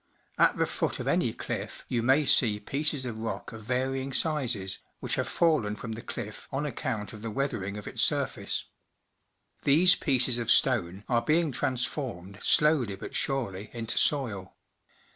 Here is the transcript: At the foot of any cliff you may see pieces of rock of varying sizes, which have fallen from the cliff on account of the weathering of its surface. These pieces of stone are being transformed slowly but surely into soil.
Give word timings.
At 0.39 0.57
the 0.57 0.65
foot 0.65 0.99
of 0.99 1.07
any 1.07 1.31
cliff 1.31 1.85
you 1.87 2.01
may 2.01 2.25
see 2.25 2.59
pieces 2.59 3.05
of 3.05 3.19
rock 3.19 3.51
of 3.51 3.65
varying 3.65 4.11
sizes, 4.13 4.79
which 4.99 5.13
have 5.13 5.27
fallen 5.27 5.75
from 5.75 5.91
the 5.91 6.01
cliff 6.01 6.47
on 6.51 6.65
account 6.65 7.13
of 7.13 7.21
the 7.21 7.29
weathering 7.29 7.77
of 7.77 7.85
its 7.87 8.01
surface. 8.01 8.65
These 9.63 9.93
pieces 9.93 10.39
of 10.39 10.49
stone 10.49 11.03
are 11.07 11.21
being 11.21 11.51
transformed 11.51 12.39
slowly 12.41 12.95
but 12.95 13.13
surely 13.13 13.69
into 13.75 13.99
soil. 13.99 14.55